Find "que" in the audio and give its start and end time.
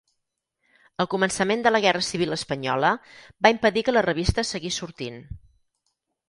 3.91-3.95